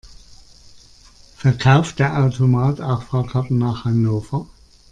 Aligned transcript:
Verkauft 1.35 1.99
der 1.99 2.17
Automat 2.23 2.81
auch 2.81 3.03
Fahrkarten 3.03 3.59
nach 3.59 3.85
Hannover? 3.85 4.47